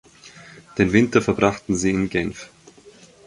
[0.79, 2.49] Den Winter verbrachten sie in Genf.